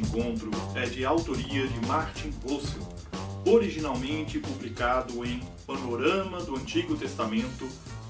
Encontro 0.00 0.50
é 0.74 0.86
de 0.86 1.04
autoria 1.04 1.68
de 1.68 1.86
Martin 1.86 2.32
Russell, 2.42 2.88
originalmente 3.44 4.38
publicado 4.38 5.22
em 5.26 5.40
Panorama 5.66 6.40
do 6.40 6.56
Antigo 6.56 6.96
Testamento, 6.96 7.68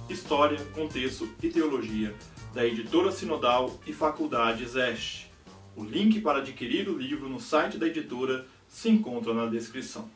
História, 0.08 0.64
Contexto 0.66 1.28
e 1.42 1.48
Teologia, 1.48 2.14
da 2.54 2.64
editora 2.64 3.10
Sinodal 3.10 3.76
e 3.88 3.92
Faculdade 3.92 4.64
Zeste. 4.66 5.32
O 5.74 5.82
link 5.82 6.20
para 6.20 6.38
adquirir 6.38 6.88
o 6.88 6.96
livro 6.96 7.28
no 7.28 7.40
site 7.40 7.76
da 7.76 7.88
editora 7.88 8.46
se 8.68 8.88
encontra 8.88 9.34
na 9.34 9.46
descrição. 9.46 10.08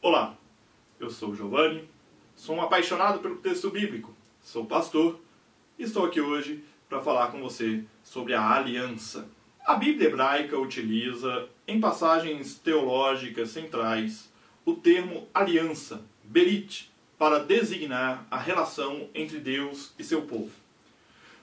Olá, 0.00 0.36
eu 0.98 1.10
sou 1.10 1.32
Giovanni, 1.32 1.88
sou 2.34 2.56
um 2.56 2.60
apaixonado 2.60 3.20
pelo 3.20 3.36
texto 3.36 3.70
bíblico, 3.70 4.12
sou 4.42 4.66
pastor 4.66 5.20
e 5.78 5.84
estou 5.84 6.04
aqui 6.04 6.20
hoje 6.20 6.64
para 6.88 7.00
falar 7.00 7.28
com 7.28 7.40
você 7.40 7.84
sobre 8.02 8.34
a 8.34 8.50
aliança. 8.50 9.30
A 9.64 9.76
Bíblia 9.76 10.08
hebraica 10.08 10.58
utiliza, 10.58 11.48
em 11.68 11.80
passagens 11.80 12.56
teológicas 12.56 13.50
centrais, 13.50 14.28
o 14.64 14.74
termo 14.74 15.28
aliança, 15.32 16.04
berit, 16.24 16.90
para 17.16 17.38
designar 17.38 18.26
a 18.28 18.36
relação 18.36 19.08
entre 19.14 19.38
Deus 19.38 19.92
e 19.96 20.02
seu 20.02 20.22
povo. 20.22 20.50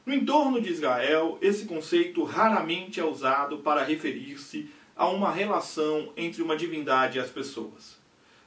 No 0.05 0.13
entorno 0.13 0.59
de 0.59 0.69
Israel, 0.69 1.37
esse 1.41 1.65
conceito 1.65 2.25
raramente 2.25 2.99
é 2.99 3.05
usado 3.05 3.59
para 3.59 3.85
referir-se 3.85 4.69
a 4.97 5.07
uma 5.07 5.31
relação 5.31 6.11
entre 6.17 6.41
uma 6.41 6.57
divindade 6.57 7.17
e 7.17 7.21
as 7.21 7.29
pessoas. 7.29 7.97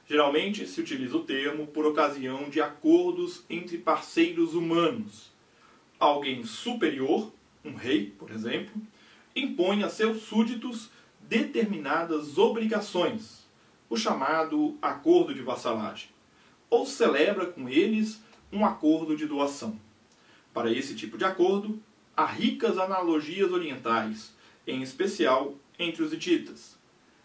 Geralmente 0.07 0.67
se 0.67 0.81
utiliza 0.81 1.17
o 1.17 1.23
termo 1.23 1.65
por 1.65 1.83
ocasião 1.87 2.47
de 2.47 2.61
acordos 2.61 3.43
entre 3.49 3.79
parceiros 3.79 4.53
humanos. 4.53 5.31
Alguém 5.99 6.43
superior, 6.43 7.31
um 7.65 7.73
rei, 7.73 8.13
por 8.19 8.29
exemplo, 8.29 8.79
impõe 9.35 9.83
a 9.83 9.89
seus 9.89 10.23
súditos 10.23 10.89
determinadas 11.21 12.37
obrigações, 12.37 13.47
o 13.89 13.97
chamado 13.97 14.77
acordo 14.81 15.33
de 15.33 15.41
vassalagem, 15.41 16.09
ou 16.69 16.85
celebra 16.85 17.45
com 17.45 17.69
eles 17.69 18.21
um 18.51 18.65
acordo 18.65 19.15
de 19.15 19.25
doação. 19.25 19.79
Para 20.53 20.71
esse 20.71 20.95
tipo 20.95 21.17
de 21.17 21.25
acordo, 21.25 21.81
há 22.15 22.25
ricas 22.25 22.77
analogias 22.77 23.51
orientais, 23.51 24.33
em 24.67 24.81
especial 24.81 25.55
entre 25.79 26.03
os 26.03 26.13
hititas. 26.13 26.77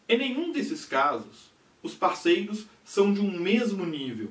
Em 0.08 0.16
nenhum 0.16 0.52
desses 0.52 0.84
casos, 0.86 1.50
os 1.82 1.94
parceiros 1.94 2.66
são 2.84 3.12
de 3.12 3.20
um 3.20 3.38
mesmo 3.38 3.84
nível. 3.84 4.30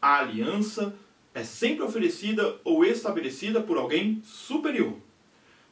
A 0.00 0.20
aliança 0.20 0.96
é 1.34 1.44
sempre 1.44 1.84
oferecida 1.84 2.58
ou 2.64 2.84
estabelecida 2.84 3.60
por 3.60 3.76
alguém 3.76 4.22
superior. 4.24 4.96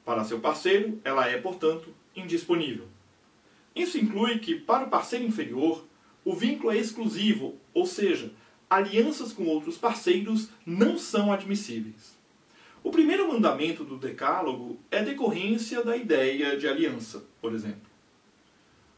Para 0.08 0.24
seu 0.24 0.40
parceiro, 0.40 0.98
ela 1.04 1.28
é, 1.28 1.36
portanto, 1.36 1.94
indisponível. 2.16 2.86
Isso 3.76 3.98
inclui 3.98 4.38
que, 4.38 4.54
para 4.54 4.86
o 4.86 4.88
parceiro 4.88 5.26
inferior, 5.26 5.84
o 6.24 6.34
vínculo 6.34 6.72
é 6.72 6.78
exclusivo, 6.78 7.56
ou 7.74 7.84
seja, 7.84 8.32
alianças 8.70 9.34
com 9.34 9.44
outros 9.44 9.76
parceiros 9.76 10.48
não 10.64 10.96
são 10.96 11.30
admissíveis. 11.30 12.16
O 12.82 12.90
primeiro 12.90 13.30
mandamento 13.30 13.84
do 13.84 13.98
Decálogo 13.98 14.80
é 14.90 15.02
decorrência 15.02 15.84
da 15.84 15.94
ideia 15.94 16.56
de 16.56 16.66
aliança, 16.66 17.22
por 17.38 17.52
exemplo. 17.52 17.90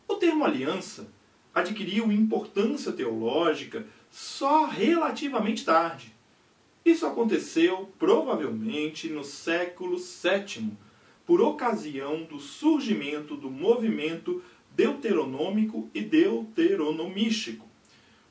O 0.06 0.14
termo 0.14 0.44
aliança 0.44 1.08
adquiriu 1.52 2.12
importância 2.12 2.92
teológica 2.92 3.84
só 4.12 4.64
relativamente 4.64 5.64
tarde. 5.64 6.14
Isso 6.84 7.04
aconteceu 7.04 7.92
provavelmente 7.98 9.08
no 9.08 9.24
século 9.24 9.96
VII, 9.98 10.78
por 11.30 11.40
ocasião 11.42 12.24
do 12.24 12.40
surgimento 12.40 13.36
do 13.36 13.48
movimento 13.48 14.42
deuteronômico 14.74 15.88
e 15.94 16.00
deuteronomístico, 16.00 17.68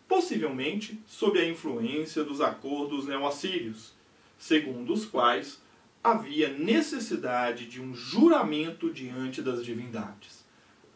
possivelmente 0.06 1.02
sob 1.08 1.40
a 1.40 1.48
influência 1.48 2.26
dos 2.26 2.42
acordos 2.42 3.08
neoassírios, 3.08 3.94
segundo 4.38 4.92
os 4.92 5.06
quais 5.06 5.62
havia 6.04 6.50
necessidade 6.50 7.68
de 7.68 7.82
um 7.82 7.94
juramento 7.94 8.92
diante 8.92 9.42
das 9.42 9.64
divindades. 9.64 10.44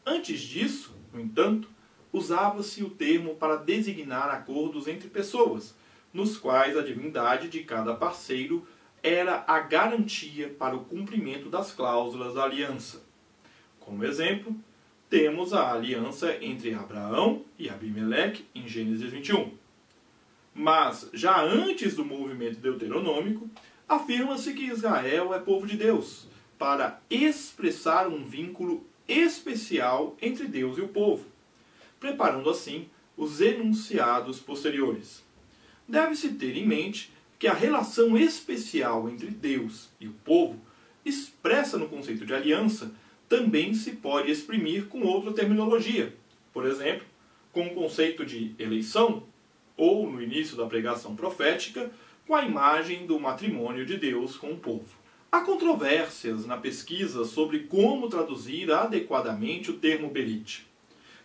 Antes 0.06 0.42
disso, 0.42 0.94
no 1.14 1.22
entanto, 1.22 1.70
usava-se 2.12 2.84
o 2.84 2.90
termo 2.90 3.36
para 3.36 3.56
designar 3.56 4.30
acordos 4.30 4.90
entre 4.90 5.08
pessoas, 5.08 5.74
nos 6.14 6.38
quais 6.38 6.78
a 6.78 6.82
divindade 6.82 7.48
de 7.48 7.64
cada 7.64 7.96
parceiro 7.96 8.68
era 9.04 9.44
a 9.46 9.60
garantia 9.60 10.48
para 10.58 10.76
o 10.76 10.86
cumprimento 10.86 11.50
das 11.50 11.74
cláusulas 11.74 12.34
da 12.34 12.46
aliança. 12.46 13.04
Como 13.82 14.06
exemplo, 14.06 14.56
temos 15.10 15.54
a 15.54 15.74
aliança 15.74 16.38
entre 16.42 16.74
Abraão 16.74 17.44
e 17.60 17.70
Abimeleque 17.70 18.46
em 18.56 18.66
Gênesis 18.66 19.12
21. 19.12 19.52
Mas, 20.56 21.10
já 21.14 21.42
antes 21.44 21.96
do 21.96 22.06
movimento 22.06 22.60
deuteronômico, 22.60 23.50
afirma-se 23.90 24.54
que 24.54 24.68
Israel 24.68 25.34
é 25.34 25.40
povo 25.40 25.68
de 25.68 25.76
Deus, 25.76 26.28
para 26.58 27.02
expressar 27.10 28.08
um 28.08 28.24
vínculo 28.24 28.86
especial 29.08 30.16
entre 30.22 30.48
Deus 30.48 30.78
e 30.78 30.82
o 30.82 30.88
povo, 30.88 31.26
preparando 32.00 32.50
assim 32.50 32.88
os 33.18 33.42
enunciados 33.42 34.40
posteriores. 34.40 35.24
Deve-se 35.88 36.30
ter 36.36 36.56
em 36.56 36.66
mente 36.66 37.12
que 37.44 37.48
a 37.50 37.54
relação 37.54 38.18
especial 38.18 39.10
entre 39.10 39.28
Deus 39.28 39.90
e 40.00 40.08
o 40.08 40.14
povo, 40.14 40.58
expressa 41.04 41.78
no 41.78 41.90
conceito 41.90 42.26
de 42.26 42.34
aliança, 42.34 42.96
também 43.28 43.74
se 43.74 43.98
pode 43.98 44.32
exprimir 44.32 44.86
com 44.86 45.02
outra 45.02 45.34
terminologia. 45.34 46.16
Por 46.54 46.66
exemplo, 46.66 47.06
com 47.52 47.68
o 47.68 47.76
conceito 47.76 48.26
de 48.26 48.56
eleição, 48.58 49.24
ou 49.76 50.10
no 50.10 50.24
início 50.24 50.56
da 50.56 50.66
pregação 50.68 51.18
profética, 51.18 51.92
com 52.26 52.34
a 52.34 52.46
imagem 52.46 53.06
do 53.06 53.20
matrimônio 53.20 53.86
de 53.86 53.98
Deus 53.98 54.38
com 54.38 54.52
o 54.52 54.58
povo. 54.58 54.96
Há 55.30 55.42
controvérsias 55.42 56.46
na 56.46 56.56
pesquisa 56.56 57.26
sobre 57.26 57.64
como 57.64 58.08
traduzir 58.08 58.72
adequadamente 58.72 59.70
o 59.70 59.80
termo 59.80 60.10
berit. 60.10 60.66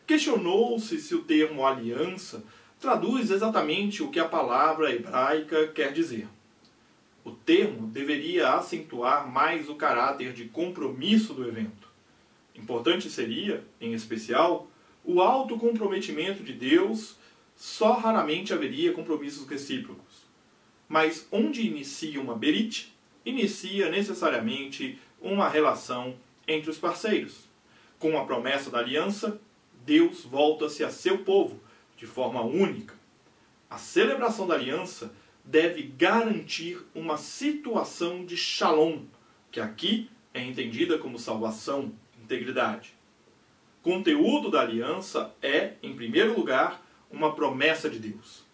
Questionou-se 0.04 0.98
se 0.98 1.14
o 1.14 1.22
termo 1.22 1.64
aliança 1.64 2.42
traduz 2.80 3.30
exatamente 3.30 4.02
o 4.02 4.10
que 4.10 4.20
a 4.20 4.28
palavra 4.28 4.92
hebraica 4.92 5.68
quer 5.68 5.92
dizer. 5.92 6.28
O 7.24 7.32
termo 7.32 7.88
deveria 7.88 8.54
acentuar 8.54 9.30
mais 9.30 9.68
o 9.68 9.74
caráter 9.74 10.32
de 10.32 10.46
compromisso 10.46 11.34
do 11.34 11.46
evento. 11.46 11.88
Importante 12.54 13.10
seria, 13.10 13.64
em 13.80 13.92
especial, 13.92 14.68
o 15.04 15.20
alto 15.20 15.58
comprometimento 15.58 16.42
de 16.42 16.52
Deus, 16.52 17.16
só 17.56 17.94
raramente 17.94 18.52
haveria 18.52 18.92
compromissos 18.92 19.46
recíprocos. 19.46 20.26
Mas 20.88 21.26
onde 21.30 21.66
inicia 21.66 22.20
uma 22.20 22.34
berit, 22.34 22.94
inicia 23.24 23.90
necessariamente 23.90 24.98
uma 25.20 25.48
relação 25.48 26.16
entre 26.46 26.70
os 26.70 26.78
parceiros. 26.78 27.48
Com 27.98 28.16
a 28.16 28.24
promessa 28.24 28.70
da 28.70 28.78
aliança, 28.78 29.40
Deus 29.84 30.24
volta-se 30.24 30.84
a 30.84 30.90
seu 30.90 31.18
povo 31.18 31.60
de 31.98 32.06
forma 32.06 32.40
única. 32.40 32.94
A 33.68 33.76
celebração 33.76 34.46
da 34.46 34.54
aliança 34.54 35.12
deve 35.44 35.82
garantir 35.82 36.80
uma 36.94 37.18
situação 37.18 38.24
de 38.24 38.36
shalom, 38.36 39.02
que 39.50 39.60
aqui 39.60 40.08
é 40.32 40.42
entendida 40.42 40.96
como 40.96 41.18
salvação, 41.18 41.92
integridade. 42.22 42.94
Conteúdo 43.82 44.50
da 44.50 44.60
aliança 44.60 45.34
é, 45.42 45.74
em 45.82 45.94
primeiro 45.94 46.34
lugar, 46.34 46.82
uma 47.10 47.34
promessa 47.34 47.90
de 47.90 47.98
Deus. 47.98 48.44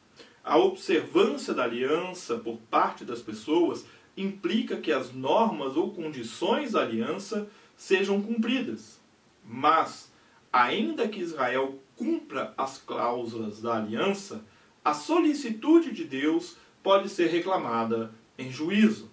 A 0.42 0.56
observância 0.56 1.52
da 1.52 1.64
aliança 1.64 2.38
por 2.38 2.58
parte 2.70 3.04
das 3.04 3.20
pessoas 3.20 3.86
implica 4.16 4.76
que 4.76 4.92
as 4.92 5.12
normas 5.12 5.76
ou 5.76 5.92
condições 5.92 6.72
da 6.72 6.82
aliança 6.82 7.48
sejam 7.76 8.22
cumpridas. 8.22 9.00
Mas, 9.44 10.12
ainda 10.52 11.08
que 11.08 11.20
Israel 11.20 11.78
cumpra 11.96 12.52
as 12.56 12.78
cláusulas 12.78 13.60
da 13.60 13.76
aliança, 13.76 14.44
a 14.84 14.92
solicitude 14.92 15.92
de 15.92 16.04
Deus 16.04 16.56
pode 16.82 17.08
ser 17.08 17.28
reclamada 17.28 18.12
em 18.38 18.50
juízo. 18.50 19.10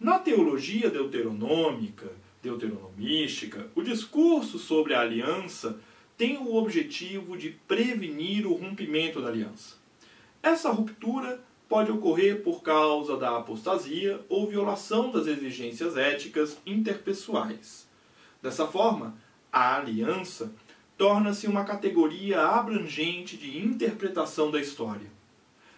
Na 0.00 0.18
teologia 0.18 0.90
deuteronômica, 0.90 2.10
deuteronomística, 2.42 3.68
o 3.74 3.82
discurso 3.82 4.58
sobre 4.58 4.94
a 4.94 5.00
aliança 5.00 5.78
tem 6.16 6.38
o 6.38 6.54
objetivo 6.56 7.36
de 7.36 7.50
prevenir 7.50 8.46
o 8.46 8.54
rompimento 8.54 9.20
da 9.20 9.28
aliança. 9.28 9.76
Essa 10.42 10.70
ruptura 10.70 11.40
pode 11.68 11.92
ocorrer 11.92 12.42
por 12.42 12.62
causa 12.62 13.16
da 13.16 13.36
apostasia 13.36 14.20
ou 14.28 14.48
violação 14.48 15.10
das 15.10 15.26
exigências 15.26 15.96
éticas 15.96 16.58
interpessoais. 16.64 17.86
Dessa 18.42 18.66
forma, 18.66 19.16
a 19.52 19.76
aliança 19.76 20.52
torna-se 20.98 21.46
uma 21.46 21.64
categoria 21.64 22.42
abrangente 22.42 23.36
de 23.36 23.56
interpretação 23.56 24.50
da 24.50 24.60
história. 24.60 25.08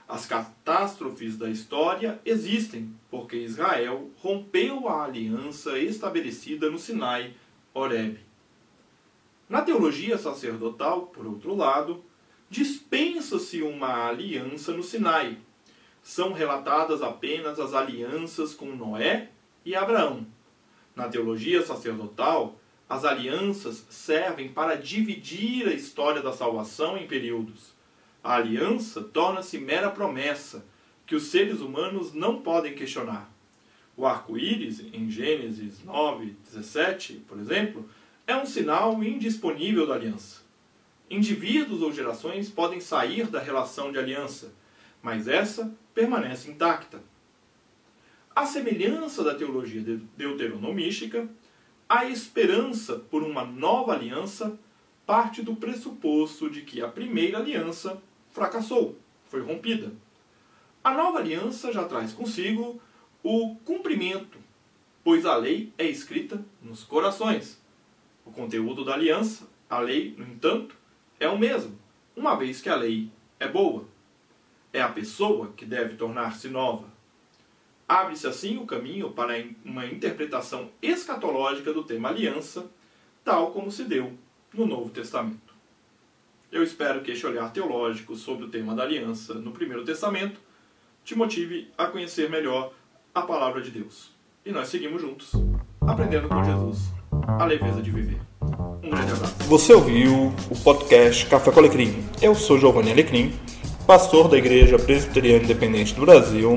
As 0.09 0.25
catástrofes 0.25 1.37
da 1.37 1.51
história 1.51 2.19
existem 2.25 2.93
porque 3.11 3.37
Israel 3.37 4.11
rompeu 4.17 4.89
a 4.89 5.05
aliança 5.05 5.79
estabelecida 5.79 6.71
no 6.71 6.79
Sinai, 6.79 7.35
Horeb. 7.75 8.19
Na 9.47 9.61
teologia 9.61 10.17
sacerdotal, 10.17 11.03
por 11.03 11.27
outro 11.27 11.55
lado, 11.55 12.03
dispensa-se 12.49 13.63
uma 13.63 14.09
aliança 14.09 14.73
no 14.73 14.83
Sinai. 14.83 15.37
São 16.03 16.33
relatadas 16.33 17.03
apenas 17.03 17.61
as 17.61 17.75
alianças 17.75 18.55
com 18.55 18.75
Noé 18.75 19.29
e 19.67 19.77
Abraão. 19.77 20.27
Na 20.97 21.09
teologia 21.09 21.63
sacerdotal, 21.63 22.60
as 22.91 23.05
alianças 23.05 23.87
servem 23.89 24.49
para 24.49 24.75
dividir 24.75 25.69
a 25.69 25.73
história 25.73 26.21
da 26.21 26.33
salvação 26.33 26.99
em 26.99 27.07
períodos. 27.07 27.73
A 28.23 28.35
aliança 28.35 29.01
torna-se 29.01 29.59
mera 29.59 29.89
promessa 29.89 30.67
que 31.07 31.15
os 31.15 31.29
seres 31.29 31.61
humanos 31.61 32.13
não 32.13 32.43
podem 32.43 32.75
questionar. 32.75 33.33
O 33.97 34.05
arco-íris, 34.05 34.81
em 34.93 35.09
Gênesis 35.09 35.85
9, 35.85 36.37
17, 36.53 37.23
por 37.29 37.39
exemplo, 37.39 37.89
é 38.27 38.35
um 38.37 38.45
sinal 38.45 39.05
indisponível 39.05 39.87
da 39.87 39.95
aliança. 39.95 40.41
Indivíduos 41.09 41.83
ou 41.83 41.93
gerações 41.93 42.51
podem 42.51 42.81
sair 42.81 43.29
da 43.29 43.39
relação 43.39 43.93
de 43.93 44.01
aliança, 44.01 44.53
mas 45.01 45.29
essa 45.29 45.73
permanece 45.95 46.51
intacta. 46.51 47.01
A 48.35 48.47
semelhança 48.47 49.23
da 49.23 49.35
teologia 49.35 49.81
deuteronomística, 50.17 51.29
a 51.91 52.05
esperança 52.05 53.01
por 53.11 53.25
uma 53.25 53.45
nova 53.45 53.93
aliança 53.93 54.57
parte 55.05 55.43
do 55.43 55.57
pressuposto 55.57 56.49
de 56.49 56.63
que 56.63 56.81
a 56.81 56.87
primeira 56.87 57.39
aliança 57.39 58.01
fracassou, 58.31 58.97
foi 59.25 59.41
rompida. 59.41 59.93
A 60.85 60.95
nova 60.95 61.19
aliança 61.19 61.73
já 61.73 61.85
traz 61.85 62.13
consigo 62.13 62.81
o 63.25 63.57
cumprimento, 63.65 64.39
pois 65.03 65.27
a 65.27 65.35
lei 65.35 65.73
é 65.77 65.85
escrita 65.85 66.41
nos 66.63 66.85
corações. 66.85 67.61
O 68.25 68.31
conteúdo 68.31 68.85
da 68.85 68.95
aliança, 68.95 69.49
a 69.69 69.81
lei, 69.81 70.15
no 70.17 70.25
entanto, 70.25 70.77
é 71.19 71.29
o 71.29 71.37
mesmo, 71.37 71.77
uma 72.15 72.37
vez 72.37 72.61
que 72.61 72.69
a 72.69 72.77
lei 72.77 73.11
é 73.41 73.49
boa. 73.49 73.85
É 74.73 74.81
a 74.81 74.89
pessoa 74.89 75.53
que 75.57 75.67
deve 75.67 75.97
tornar-se 75.97 76.47
nova. 76.47 76.87
Abre-se 77.91 78.25
assim 78.25 78.57
o 78.57 78.67
caminho 78.67 79.11
para 79.11 79.45
uma 79.65 79.85
interpretação 79.85 80.69
escatológica 80.81 81.73
do 81.73 81.83
tema 81.83 82.09
aliança, 82.09 82.67
tal 83.25 83.51
como 83.51 83.69
se 83.69 83.83
deu 83.83 84.13
no 84.55 84.65
Novo 84.65 84.91
Testamento. 84.91 85.53
Eu 86.53 86.63
espero 86.63 87.01
que 87.01 87.11
este 87.11 87.27
olhar 87.27 87.53
teológico 87.53 88.15
sobre 88.15 88.45
o 88.45 88.49
tema 88.49 88.77
da 88.77 88.85
aliança 88.85 89.35
no 89.35 89.51
Primeiro 89.51 89.85
Testamento 89.85 90.41
te 91.05 91.17
motive 91.17 91.69
a 91.77 91.87
conhecer 91.87 92.31
melhor 92.31 92.73
a 93.13 93.23
palavra 93.23 93.61
de 93.61 93.73
Deus. 93.73 94.13
E 94.47 94.53
nós 94.53 94.69
seguimos 94.69 95.03
juntos, 95.03 95.33
aprendendo 95.81 96.29
com 96.29 96.45
Jesus 96.45 96.93
a 97.41 97.45
leveza 97.45 97.83
de 97.83 97.91
viver. 97.91 98.21
Um 98.85 98.91
grande 98.91 99.11
abraço. 99.11 99.35
Você 99.49 99.75
ouviu 99.75 100.33
o 100.49 100.57
podcast 100.63 101.27
Café 101.27 101.51
com 101.51 101.59
Alecrim. 101.59 102.05
Eu 102.23 102.37
sou 102.37 102.57
Giovanni 102.57 102.93
Alecrim, 102.93 103.33
pastor 103.85 104.29
da 104.29 104.39
Igreja 104.39 104.79
Presbiteriana 104.79 105.43
Independente 105.43 105.93
do 105.93 106.03
Brasil 106.03 106.57